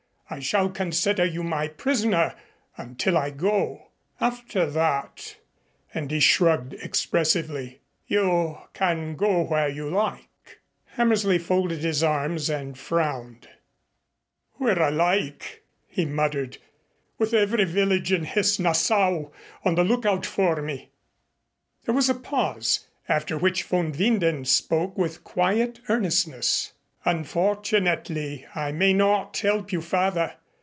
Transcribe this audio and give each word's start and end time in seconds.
I 0.33 0.39
shall 0.39 0.69
consider 0.69 1.25
you 1.25 1.43
my 1.43 1.67
prisoner 1.67 2.35
until 2.77 3.17
I 3.17 3.31
go. 3.31 3.87
After 4.21 4.65
that" 4.65 5.35
and 5.93 6.09
he 6.09 6.21
shrugged 6.21 6.73
expressively 6.75 7.81
"you 8.07 8.57
can 8.73 9.17
go 9.17 9.41
where 9.41 9.67
you 9.67 9.89
like." 9.89 10.61
Hammersley 10.95 11.37
folded 11.37 11.79
his 11.79 12.01
arms 12.01 12.49
and 12.49 12.77
frowned. 12.79 13.49
"Where 14.53 14.81
I 14.81 14.87
like!" 14.87 15.63
he 15.85 16.05
muttered. 16.05 16.59
"With 17.17 17.33
every 17.33 17.65
village 17.65 18.13
in 18.13 18.23
Hesse 18.23 18.57
Nassau 18.57 19.31
on 19.65 19.75
the 19.75 19.83
lookout 19.83 20.25
for 20.25 20.61
me." 20.61 20.91
There 21.83 21.93
was 21.93 22.07
a 22.09 22.15
pause, 22.15 22.87
after 23.09 23.37
which 23.37 23.63
von 23.63 23.91
Winden 23.91 24.47
spoke 24.47 24.97
with 24.97 25.25
quiet 25.25 25.81
earnestness. 25.89 26.71
"Unfortunately 27.03 28.45
I 28.53 28.71
may 28.71 28.93
not 28.93 29.35
help 29.39 29.71
you 29.71 29.81
further. 29.81 30.35